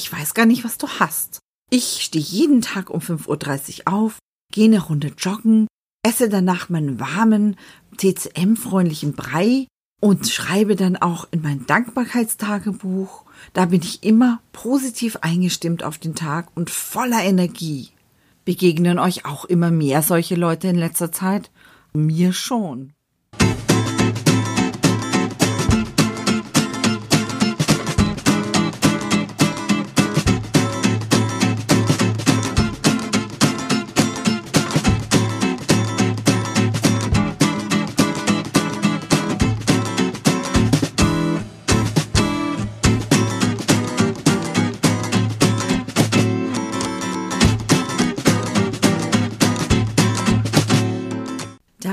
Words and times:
ich 0.00 0.10
weiß 0.10 0.32
gar 0.32 0.46
nicht, 0.46 0.64
was 0.64 0.78
du 0.78 0.88
hast. 0.88 1.40
Ich 1.68 2.02
stehe 2.02 2.24
jeden 2.24 2.62
Tag 2.62 2.88
um 2.88 3.00
5.30 3.00 3.80
Uhr 3.80 3.92
auf, 3.92 4.18
gehe 4.50 4.64
eine 4.64 4.80
Runde 4.80 5.12
joggen, 5.18 5.66
esse 6.02 6.30
danach 6.30 6.70
meinen 6.70 6.98
warmen, 6.98 7.56
TCM-freundlichen 7.98 9.12
Brei 9.12 9.66
und 10.00 10.26
schreibe 10.26 10.74
dann 10.74 10.96
auch 10.96 11.28
in 11.30 11.42
mein 11.42 11.66
Dankbarkeitstagebuch. 11.66 13.24
Da 13.52 13.66
bin 13.66 13.82
ich 13.82 14.02
immer 14.02 14.40
positiv 14.52 15.16
eingestimmt 15.16 15.84
auf 15.84 15.98
den 15.98 16.14
Tag 16.14 16.48
und 16.54 16.70
voller 16.70 17.22
Energie. 17.22 17.90
Begegnen 18.46 18.98
euch 18.98 19.26
auch 19.26 19.44
immer 19.44 19.70
mehr 19.70 20.00
solche 20.00 20.34
Leute 20.34 20.68
in 20.68 20.76
letzter 20.76 21.12
Zeit? 21.12 21.50
Mir 21.92 22.32
schon. 22.32 22.94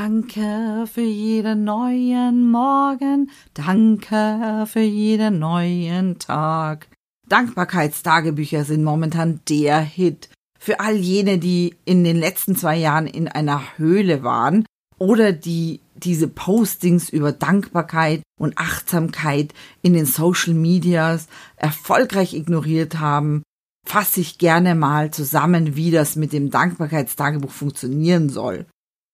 Danke 0.07 0.85
für 0.87 1.01
jeden 1.01 1.65
neuen 1.65 2.49
Morgen, 2.49 3.29
danke 3.53 4.63
für 4.65 4.79
jeden 4.79 5.39
neuen 5.39 6.17
Tag. 6.17 6.87
Dankbarkeitstagebücher 7.27 8.63
sind 8.63 8.85
momentan 8.85 9.41
der 9.49 9.81
Hit. 9.81 10.29
Für 10.57 10.79
all 10.79 10.95
jene, 10.95 11.39
die 11.39 11.75
in 11.83 12.05
den 12.05 12.15
letzten 12.15 12.55
zwei 12.55 12.77
Jahren 12.77 13.05
in 13.05 13.27
einer 13.27 13.61
Höhle 13.75 14.23
waren 14.23 14.65
oder 14.97 15.33
die 15.33 15.81
diese 15.95 16.29
Postings 16.29 17.09
über 17.09 17.33
Dankbarkeit 17.33 18.21
und 18.39 18.57
Achtsamkeit 18.57 19.53
in 19.81 19.91
den 19.91 20.05
Social 20.05 20.53
Medias 20.53 21.27
erfolgreich 21.57 22.33
ignoriert 22.33 22.99
haben, 22.99 23.43
fasse 23.85 24.21
ich 24.21 24.37
gerne 24.37 24.73
mal 24.73 25.11
zusammen, 25.11 25.75
wie 25.75 25.91
das 25.91 26.15
mit 26.15 26.31
dem 26.31 26.49
Dankbarkeitstagebuch 26.49 27.51
funktionieren 27.51 28.29
soll. 28.29 28.67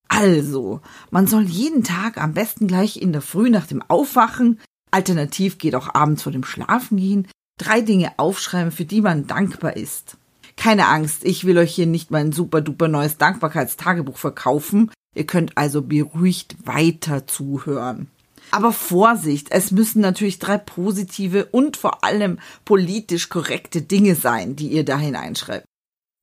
Also, 0.07 0.81
man 1.11 1.27
soll 1.27 1.43
jeden 1.43 1.83
Tag 1.83 2.17
am 2.17 2.33
besten 2.33 2.67
gleich 2.67 3.01
in 3.01 3.13
der 3.13 3.21
Früh 3.21 3.49
nach 3.49 3.67
dem 3.67 3.81
Aufwachen, 3.81 4.59
alternativ 4.91 5.57
geht 5.57 5.75
auch 5.75 5.93
abends 5.95 6.23
vor 6.23 6.31
dem 6.31 6.43
Schlafengehen, 6.43 7.27
drei 7.57 7.81
Dinge 7.81 8.13
aufschreiben, 8.17 8.71
für 8.71 8.85
die 8.85 9.01
man 9.01 9.27
dankbar 9.27 9.75
ist. 9.75 10.17
Keine 10.55 10.87
Angst, 10.87 11.23
ich 11.25 11.45
will 11.45 11.57
euch 11.57 11.73
hier 11.73 11.87
nicht 11.87 12.11
mein 12.11 12.31
super 12.31 12.61
duper 12.61 12.87
neues 12.87 13.17
Dankbarkeitstagebuch 13.17 14.17
verkaufen. 14.17 14.91
Ihr 15.15 15.25
könnt 15.25 15.57
also 15.57 15.81
beruhigt 15.81 16.55
weiter 16.65 17.27
zuhören. 17.27 18.07
Aber 18.51 18.71
Vorsicht, 18.71 19.47
es 19.49 19.71
müssen 19.71 20.01
natürlich 20.01 20.37
drei 20.37 20.57
positive 20.57 21.45
und 21.45 21.77
vor 21.77 22.03
allem 22.03 22.39
politisch 22.65 23.29
korrekte 23.29 23.81
Dinge 23.81 24.15
sein, 24.15 24.55
die 24.55 24.67
ihr 24.67 24.85
da 24.85 24.97
hineinschreibt. 24.97 25.65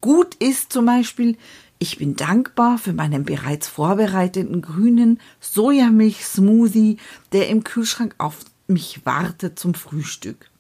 Gut 0.01 0.35
ist 0.37 0.73
zum 0.73 0.87
Beispiel, 0.87 1.37
ich 1.83 1.97
bin 1.97 2.15
dankbar 2.15 2.77
für 2.77 2.93
meinen 2.93 3.25
bereits 3.25 3.67
vorbereiteten 3.67 4.61
grünen 4.61 5.19
Sojamilch-Smoothie, 5.41 6.99
der 7.33 7.49
im 7.49 7.65
Kühlschrank 7.65 8.15
auf 8.19 8.37
mich 8.69 9.07
wartet 9.07 9.59
zum 9.59 9.73
Frühstück. 9.73 10.51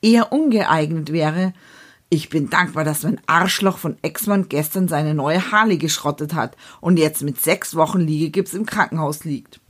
Eher 0.00 0.32
ungeeignet 0.32 1.12
wäre, 1.12 1.52
ich 2.08 2.30
bin 2.30 2.48
dankbar, 2.48 2.82
dass 2.84 3.02
mein 3.02 3.20
Arschloch 3.26 3.76
von 3.76 3.98
Exmann 4.00 4.48
gestern 4.48 4.88
seine 4.88 5.14
neue 5.14 5.52
Harley 5.52 5.76
geschrottet 5.76 6.34
hat 6.34 6.56
und 6.80 6.98
jetzt 6.98 7.22
mit 7.22 7.40
sechs 7.40 7.76
Wochen 7.76 8.00
Liegegips 8.00 8.54
im 8.54 8.64
Krankenhaus 8.64 9.24
liegt. 9.24 9.60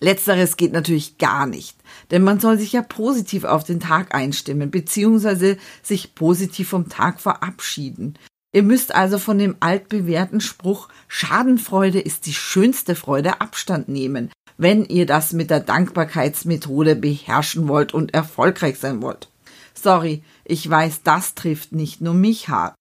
Letzteres 0.00 0.56
geht 0.56 0.72
natürlich 0.72 1.18
gar 1.18 1.46
nicht, 1.46 1.76
denn 2.10 2.24
man 2.24 2.40
soll 2.40 2.58
sich 2.58 2.72
ja 2.72 2.82
positiv 2.82 3.44
auf 3.44 3.64
den 3.64 3.80
Tag 3.80 4.14
einstimmen, 4.14 4.70
beziehungsweise 4.70 5.58
sich 5.82 6.14
positiv 6.14 6.70
vom 6.70 6.88
Tag 6.88 7.20
verabschieden. 7.20 8.18
Ihr 8.54 8.62
müsst 8.62 8.94
also 8.94 9.18
von 9.18 9.36
dem 9.38 9.56
altbewährten 9.58 10.40
Spruch 10.40 10.88
Schadenfreude 11.08 11.98
ist 11.98 12.24
die 12.26 12.32
schönste 12.32 12.94
Freude 12.94 13.40
Abstand 13.40 13.88
nehmen, 13.88 14.30
wenn 14.56 14.84
ihr 14.84 15.06
das 15.06 15.32
mit 15.32 15.50
der 15.50 15.58
Dankbarkeitsmethode 15.58 16.94
beherrschen 16.94 17.66
wollt 17.66 17.92
und 17.92 18.14
erfolgreich 18.14 18.78
sein 18.78 19.02
wollt. 19.02 19.28
Sorry, 19.74 20.22
ich 20.44 20.70
weiß, 20.70 21.02
das 21.02 21.34
trifft 21.34 21.72
nicht 21.72 22.00
nur 22.00 22.14
mich 22.14 22.48
hart. 22.48 22.76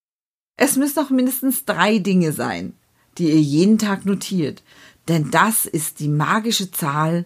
Es 0.57 0.75
müssen 0.75 0.99
auch 0.99 1.09
mindestens 1.09 1.65
drei 1.65 1.97
Dinge 1.97 2.33
sein, 2.33 2.73
die 3.17 3.29
ihr 3.29 3.41
jeden 3.41 3.79
Tag 3.79 4.05
notiert, 4.05 4.61
denn 5.07 5.31
das 5.31 5.65
ist 5.65 5.99
die 5.99 6.07
magische 6.07 6.69
Zahl, 6.69 7.25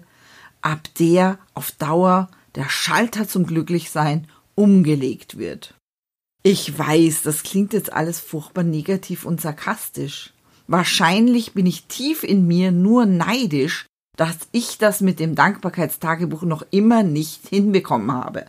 ab 0.61 0.87
der 0.99 1.37
auf 1.53 1.71
Dauer 1.71 2.29
der 2.55 2.69
Schalter 2.69 3.27
zum 3.27 3.45
Glücklichsein 3.45 4.25
umgelegt 4.55 5.37
wird. 5.37 5.76
Ich 6.49 6.79
weiß, 6.79 7.23
das 7.23 7.43
klingt 7.43 7.73
jetzt 7.73 7.91
alles 7.91 8.21
furchtbar 8.21 8.63
negativ 8.63 9.25
und 9.25 9.41
sarkastisch. 9.41 10.31
Wahrscheinlich 10.67 11.51
bin 11.51 11.65
ich 11.65 11.87
tief 11.87 12.23
in 12.23 12.47
mir 12.47 12.71
nur 12.71 13.05
neidisch, 13.05 13.85
dass 14.15 14.37
ich 14.53 14.77
das 14.77 15.01
mit 15.01 15.19
dem 15.19 15.35
Dankbarkeitstagebuch 15.35 16.43
noch 16.43 16.65
immer 16.71 17.03
nicht 17.03 17.49
hinbekommen 17.49 18.13
habe. 18.13 18.45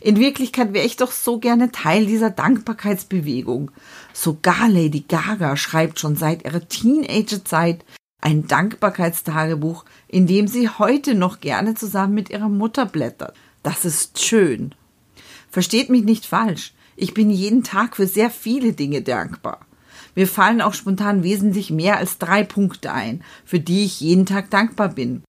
In 0.00 0.18
Wirklichkeit 0.18 0.72
wäre 0.72 0.86
ich 0.86 0.96
doch 0.96 1.12
so 1.12 1.38
gerne 1.38 1.70
Teil 1.70 2.06
dieser 2.06 2.30
Dankbarkeitsbewegung. 2.30 3.72
Sogar 4.14 4.66
Lady 4.66 5.04
Gaga 5.06 5.58
schreibt 5.58 6.00
schon 6.00 6.16
seit 6.16 6.46
ihrer 6.46 6.66
Teenagerzeit 6.66 7.84
ein 8.22 8.46
Dankbarkeitstagebuch, 8.46 9.84
in 10.06 10.26
dem 10.26 10.48
sie 10.48 10.70
heute 10.70 11.14
noch 11.14 11.40
gerne 11.40 11.74
zusammen 11.74 12.14
mit 12.14 12.30
ihrer 12.30 12.48
Mutter 12.48 12.86
blättert. 12.86 13.36
Das 13.62 13.84
ist 13.84 14.18
schön. 14.18 14.74
Versteht 15.50 15.90
mich 15.90 16.04
nicht 16.04 16.24
falsch. 16.24 16.72
Ich 17.00 17.14
bin 17.14 17.30
jeden 17.30 17.62
Tag 17.62 17.94
für 17.94 18.08
sehr 18.08 18.28
viele 18.28 18.72
Dinge 18.72 19.02
dankbar. 19.02 19.64
Mir 20.16 20.26
fallen 20.26 20.60
auch 20.60 20.74
spontan 20.74 21.22
wesentlich 21.22 21.70
mehr 21.70 21.96
als 21.96 22.18
drei 22.18 22.42
Punkte 22.42 22.92
ein, 22.92 23.22
für 23.44 23.60
die 23.60 23.84
ich 23.84 24.00
jeden 24.00 24.26
Tag 24.26 24.50
dankbar 24.50 24.88
bin. 24.88 25.22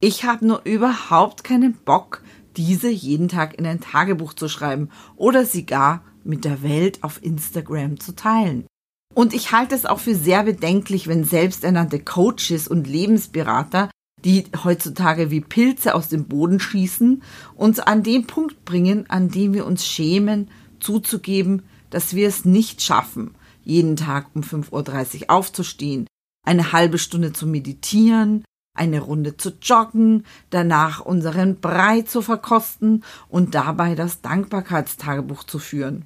Ich 0.00 0.24
habe 0.24 0.46
nur 0.46 0.62
überhaupt 0.64 1.44
keinen 1.44 1.74
Bock, 1.74 2.22
diese 2.56 2.88
jeden 2.88 3.28
Tag 3.28 3.58
in 3.58 3.66
ein 3.66 3.82
Tagebuch 3.82 4.32
zu 4.32 4.48
schreiben 4.48 4.88
oder 5.14 5.44
sie 5.44 5.66
gar 5.66 6.04
mit 6.24 6.46
der 6.46 6.62
Welt 6.62 7.04
auf 7.04 7.22
Instagram 7.22 8.00
zu 8.00 8.16
teilen. 8.16 8.66
Und 9.14 9.34
ich 9.34 9.52
halte 9.52 9.74
es 9.74 9.84
auch 9.84 10.00
für 10.00 10.14
sehr 10.14 10.42
bedenklich, 10.42 11.06
wenn 11.06 11.24
selbsternannte 11.24 11.98
Coaches 11.98 12.66
und 12.66 12.86
Lebensberater, 12.86 13.90
die 14.24 14.44
heutzutage 14.64 15.30
wie 15.30 15.42
Pilze 15.42 15.94
aus 15.94 16.08
dem 16.08 16.28
Boden 16.28 16.60
schießen, 16.60 17.22
uns 17.56 17.78
an 17.78 18.02
den 18.02 18.26
Punkt 18.26 18.64
bringen, 18.64 19.04
an 19.10 19.28
dem 19.28 19.52
wir 19.52 19.66
uns 19.66 19.86
schämen 19.86 20.48
zuzugeben, 20.80 21.62
dass 21.90 22.14
wir 22.14 22.28
es 22.28 22.44
nicht 22.44 22.82
schaffen, 22.82 23.34
jeden 23.64 23.96
Tag 23.96 24.28
um 24.34 24.42
5.30 24.42 25.22
Uhr 25.22 25.30
aufzustehen, 25.30 26.06
eine 26.44 26.72
halbe 26.72 26.98
Stunde 26.98 27.32
zu 27.32 27.46
meditieren, 27.46 28.44
eine 28.74 29.00
Runde 29.00 29.36
zu 29.36 29.50
joggen, 29.60 30.24
danach 30.50 31.00
unseren 31.00 31.60
Brei 31.60 32.02
zu 32.02 32.22
verkosten 32.22 33.04
und 33.28 33.54
dabei 33.54 33.94
das 33.94 34.22
Dankbarkeitstagebuch 34.22 35.44
zu 35.44 35.58
führen. 35.58 36.04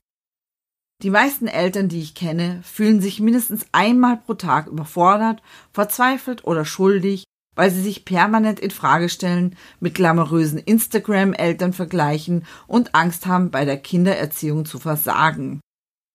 Die 1.02 1.10
meisten 1.10 1.48
Eltern, 1.48 1.88
die 1.88 2.00
ich 2.00 2.14
kenne, 2.14 2.60
fühlen 2.62 3.00
sich 3.00 3.20
mindestens 3.20 3.66
einmal 3.72 4.18
pro 4.18 4.34
Tag 4.34 4.68
überfordert, 4.68 5.42
verzweifelt 5.72 6.44
oder 6.44 6.64
schuldig, 6.64 7.24
weil 7.54 7.70
sie 7.70 7.82
sich 7.82 8.04
permanent 8.04 8.60
in 8.60 8.70
Frage 8.70 9.08
stellen, 9.08 9.56
mit 9.80 9.94
glamourösen 9.94 10.58
Instagram-Eltern 10.58 11.72
vergleichen 11.72 12.44
und 12.66 12.94
Angst 12.94 13.26
haben, 13.26 13.50
bei 13.50 13.64
der 13.64 13.78
Kindererziehung 13.78 14.64
zu 14.64 14.78
versagen. 14.78 15.60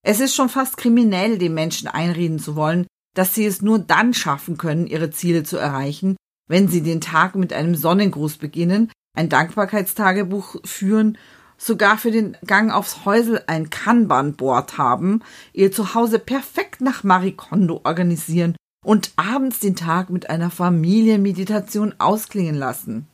Es 0.04 0.20
ist 0.20 0.36
schon 0.36 0.50
fast 0.50 0.78
kriminell, 0.78 1.38
den 1.38 1.54
Menschen 1.54 1.88
einreden 1.88 2.40
zu 2.40 2.56
wollen, 2.56 2.88
dass 3.16 3.34
sie 3.34 3.46
es 3.46 3.62
nur 3.62 3.80
dann 3.80 4.14
schaffen 4.14 4.58
können, 4.58 4.88
ihre 4.88 5.12
Ziele 5.12 5.44
zu 5.44 5.58
erreichen, 5.58 6.16
wenn 6.48 6.68
sie 6.68 6.82
den 6.82 7.02
Tag 7.02 7.36
mit 7.36 7.52
einem 7.54 7.76
Sonnengruß 7.76 8.38
beginnen, 8.38 8.92
ein 9.16 9.30
Dankbarkeitstagebuch 9.30 10.58
führen, 10.64 11.18
sogar 11.58 11.98
für 11.98 12.12
den 12.12 12.38
Gang 12.46 12.72
aufs 12.72 13.06
Häusel 13.06 13.44
ein 13.48 13.70
Kanban-Board 13.70 14.78
haben, 14.78 15.24
ihr 15.54 15.72
Zuhause 15.72 16.20
perfekt 16.20 16.82
nach 16.82 17.04
Marikondo 17.04 17.82
organisieren 17.84 18.56
und 18.88 19.12
abends 19.18 19.60
den 19.60 19.76
Tag 19.76 20.10
mit 20.10 20.30
einer 20.30 20.50
Familienmeditation 20.50 21.96
ausklingen 21.98 22.56
lassen. 22.56 23.06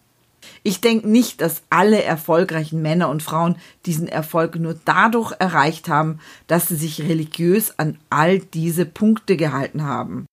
Ich 0.62 0.82
denke 0.82 1.10
nicht, 1.10 1.42
dass 1.42 1.64
alle 1.72 2.04
erfolgreichen 2.04 2.84
Männer 2.84 3.10
und 3.10 3.24
Frauen 3.24 3.56
diesen 3.88 4.08
Erfolg 4.08 4.56
nur 4.60 4.80
dadurch 4.86 5.34
erreicht 5.40 5.90
haben, 5.90 6.20
dass 6.46 6.68
sie 6.68 6.76
sich 6.76 7.02
religiös 7.02 7.80
an 7.80 7.98
all 8.12 8.38
diese 8.38 8.86
Punkte 8.86 9.36
gehalten 9.36 9.82
haben. 9.82 10.28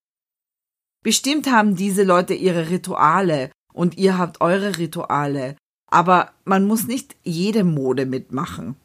Bestimmt 1.03 1.51
haben 1.51 1.75
diese 1.75 2.03
Leute 2.03 2.35
ihre 2.35 2.69
Rituale 2.69 3.51
und 3.73 3.97
ihr 3.97 4.19
habt 4.19 4.43
eure 4.43 4.77
Rituale, 4.77 5.57
aber 5.91 6.33
man 6.45 6.67
muss 6.67 6.87
nicht 6.87 7.17
jede 7.23 7.65
Mode 7.65 8.05
mitmachen. 8.05 8.77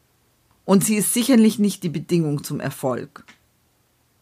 Und 0.64 0.84
sie 0.84 0.96
ist 0.96 1.12
sicherlich 1.12 1.58
nicht 1.58 1.82
die 1.82 1.90
Bedingung 1.90 2.44
zum 2.44 2.60
Erfolg. 2.60 3.26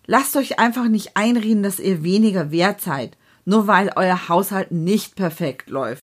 Lasst 0.07 0.37
euch 0.37 0.59
einfach 0.59 0.89
nicht 0.89 1.17
einreden, 1.17 1.63
dass 1.63 1.81
ihr 1.81 2.03
weniger 2.03 2.51
wert 2.51 2.81
seid, 2.81 3.17
nur 3.45 3.67
weil 3.67 3.93
euer 3.97 4.29
Haushalt 4.29 4.71
nicht 4.71 5.17
perfekt 5.17 5.71
läuft. 5.71 6.03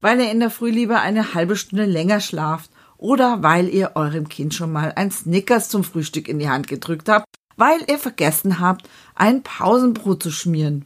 Weil 0.00 0.20
ihr 0.20 0.30
in 0.30 0.40
der 0.40 0.50
Früh 0.50 0.70
lieber 0.70 1.00
eine 1.00 1.34
halbe 1.34 1.56
Stunde 1.56 1.84
länger 1.86 2.20
schlaft 2.20 2.70
oder 2.96 3.42
weil 3.42 3.68
ihr 3.68 3.92
eurem 3.94 4.28
Kind 4.28 4.54
schon 4.54 4.70
mal 4.70 4.92
ein 4.94 5.10
Snickers 5.10 5.68
zum 5.68 5.82
Frühstück 5.82 6.28
in 6.28 6.38
die 6.38 6.48
Hand 6.48 6.68
gedrückt 6.68 7.08
habt, 7.08 7.26
weil 7.56 7.78
ihr 7.88 7.98
vergessen 7.98 8.60
habt, 8.60 8.88
ein 9.14 9.42
Pausenbrot 9.42 10.22
zu 10.22 10.30
schmieren. 10.30 10.84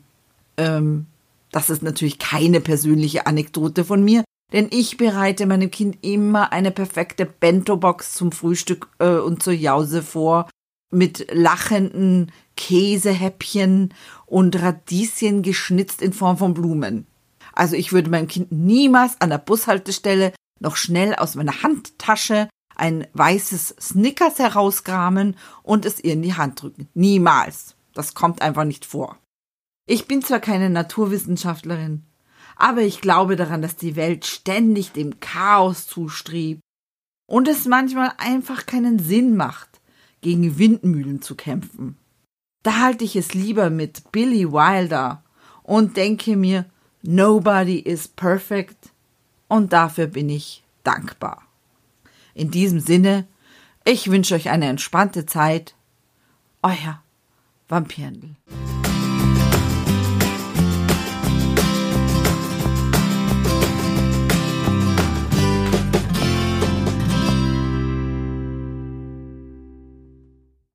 Ähm, 0.57 1.07
das 1.53 1.71
ist 1.71 1.83
natürlich 1.83 2.19
keine 2.19 2.61
persönliche 2.61 3.27
Anekdote 3.27 3.85
von 3.85 4.03
mir, 4.05 4.25
denn 4.53 4.69
ich 4.71 4.97
bereite 4.97 5.47
meinem 5.47 5.71
Kind 5.71 5.99
immer 6.03 6.53
eine 6.53 6.71
perfekte 6.71 7.27
Bento-Box 7.27 8.15
zum 8.15 8.33
Frühstück 8.33 8.89
äh, 8.99 9.17
und 9.17 9.43
zur 9.43 9.53
Jause 9.53 10.03
vor, 10.03 10.49
mit 10.91 11.27
lachenden 11.33 12.33
Käsehäppchen 12.57 13.95
und 14.27 14.61
Radieschen 14.61 15.43
geschnitzt 15.43 16.03
in 16.03 16.13
Form 16.13 16.39
von 16.39 16.55
Blumen. 16.55 17.07
Also 17.53 17.77
ich 17.77 17.93
würde 17.93 18.11
meinem 18.11 18.29
Kind 18.29 18.53
niemals 18.53 19.21
an 19.21 19.31
der 19.31 19.39
Bushaltestelle 19.39 20.33
noch 20.61 20.77
schnell 20.77 21.15
aus 21.15 21.35
meiner 21.35 21.63
Handtasche 21.63 22.49
ein 22.77 23.07
weißes 23.13 23.75
Snickers 23.81 24.39
herauskramen 24.39 25.37
und 25.63 25.85
es 25.85 26.03
ihr 26.03 26.13
in 26.13 26.23
die 26.23 26.35
Hand 26.35 26.63
drücken. 26.63 26.89
Niemals. 26.95 27.75
Das 27.95 28.15
kommt 28.15 28.43
einfach 28.43 28.65
nicht 28.65 28.85
vor. 28.85 29.19
Ich 29.87 30.07
bin 30.07 30.23
zwar 30.23 30.39
keine 30.39 30.71
Naturwissenschaftlerin, 30.71 32.05
aber 32.57 32.83
ich 32.83 33.01
glaube 33.01 33.37
daran, 33.37 33.63
dass 33.63 33.77
die 33.77 33.97
Welt 33.97 34.27
ständig 34.27 34.93
dem 34.93 35.19
Chaos 35.19 35.87
zustrebt 35.87 36.61
und 37.27 37.49
es 37.49 37.65
manchmal 37.65 38.13
einfach 38.19 38.67
keinen 38.67 38.99
Sinn 38.99 39.37
macht, 39.37 39.78
gegen 40.21 40.59
Windmühlen 40.59 41.23
zu 41.23 41.35
kämpfen. 41.35 41.97
Da 42.63 42.81
halte 42.81 43.05
ich 43.05 43.17
es 43.17 43.35
lieber 43.35 43.71
mit 43.71 44.11
Billy 44.13 44.51
Wilder 44.51 45.23
und 45.63 45.97
denke 45.97 46.37
mir, 46.37 46.67
nobody 47.03 47.79
is 47.79 48.09
perfect 48.09 48.91
und 49.49 49.73
dafür 49.73 50.07
bin 50.07 50.29
ich 50.29 50.65
dankbar. 50.83 51.43
In 52.35 52.51
diesem 52.51 52.81
Sinne, 52.81 53.27
ich 53.85 54.11
wünsche 54.11 54.35
euch 54.35 54.51
eine 54.51 54.67
entspannte 54.67 55.27
Zeit. 55.27 55.75
Euer 56.63 57.03
Vampirndl. 57.69 58.37